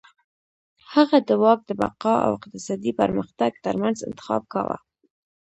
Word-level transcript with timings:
هغه 0.93 1.17
د 1.27 1.29
واک 1.43 1.59
د 1.65 1.71
بقا 1.81 2.15
او 2.25 2.31
اقتصادي 2.39 2.91
پرمختګ 3.01 3.51
ترمنځ 3.65 3.97
انتخاب 4.09 4.41
کاوه. 4.53 4.77